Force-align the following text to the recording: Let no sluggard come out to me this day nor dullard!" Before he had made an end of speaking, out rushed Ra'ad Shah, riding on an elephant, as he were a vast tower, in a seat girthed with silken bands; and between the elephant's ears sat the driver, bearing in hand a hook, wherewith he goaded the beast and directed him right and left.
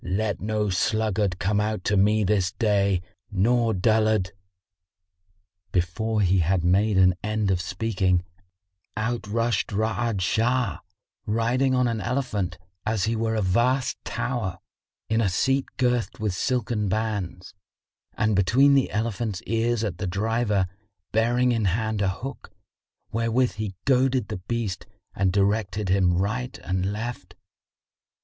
Let 0.03 0.41
no 0.41 0.71
sluggard 0.71 1.37
come 1.37 1.61
out 1.61 1.83
to 1.83 1.95
me 1.95 2.23
this 2.23 2.53
day 2.53 3.03
nor 3.31 3.71
dullard!" 3.75 4.31
Before 5.71 6.21
he 6.21 6.39
had 6.39 6.63
made 6.63 6.97
an 6.97 7.13
end 7.21 7.51
of 7.51 7.61
speaking, 7.61 8.23
out 8.97 9.27
rushed 9.27 9.67
Ra'ad 9.69 10.19
Shah, 10.19 10.79
riding 11.27 11.75
on 11.75 11.87
an 11.87 12.01
elephant, 12.01 12.57
as 12.83 13.03
he 13.03 13.15
were 13.15 13.35
a 13.35 13.43
vast 13.43 14.03
tower, 14.03 14.57
in 15.07 15.21
a 15.21 15.29
seat 15.29 15.67
girthed 15.77 16.17
with 16.19 16.33
silken 16.33 16.89
bands; 16.89 17.53
and 18.17 18.35
between 18.35 18.73
the 18.73 18.89
elephant's 18.89 19.43
ears 19.43 19.81
sat 19.81 19.99
the 19.99 20.07
driver, 20.07 20.65
bearing 21.11 21.51
in 21.51 21.65
hand 21.65 22.01
a 22.01 22.09
hook, 22.09 22.49
wherewith 23.11 23.51
he 23.51 23.75
goaded 23.85 24.29
the 24.29 24.37
beast 24.37 24.87
and 25.13 25.31
directed 25.31 25.89
him 25.89 26.17
right 26.17 26.57
and 26.63 26.87
left. 26.91 27.35